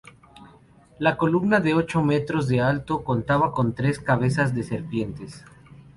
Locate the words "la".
0.97-1.15